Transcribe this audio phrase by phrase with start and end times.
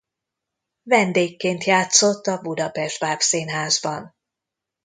[0.83, 4.15] Vendégként játszott a Budapest Bábszínházban.